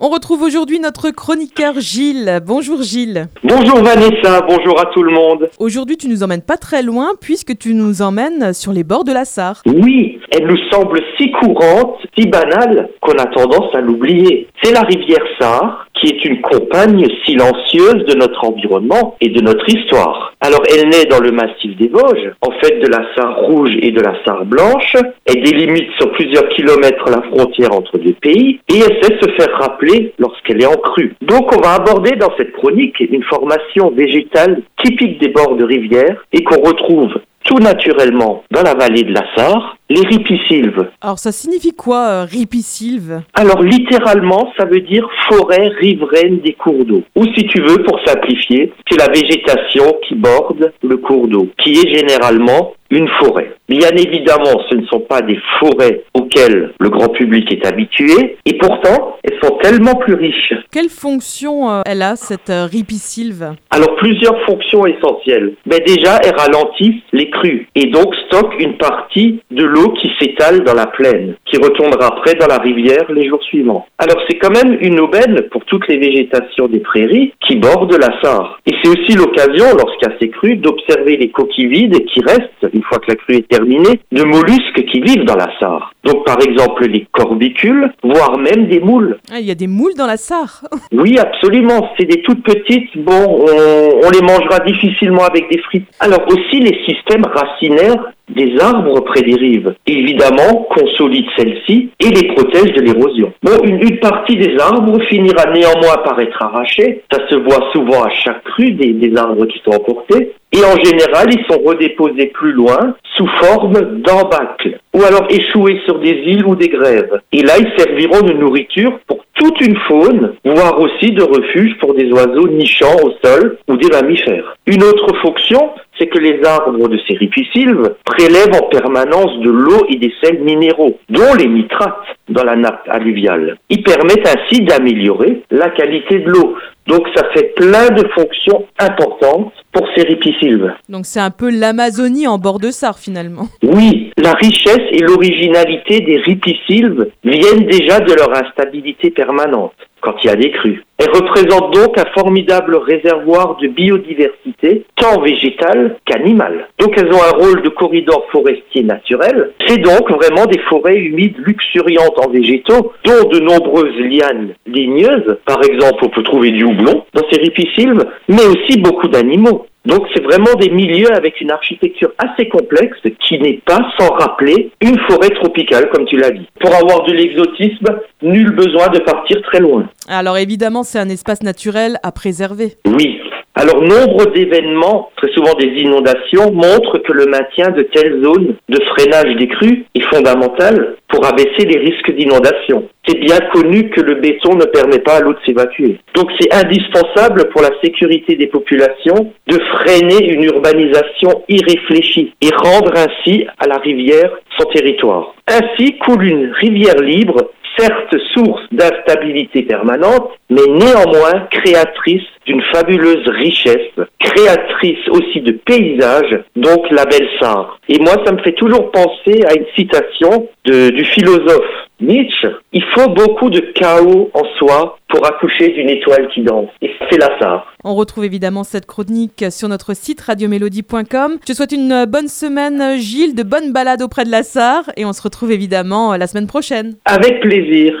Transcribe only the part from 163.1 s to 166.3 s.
de nombreuses lianes ligneuses. Par exemple, on peut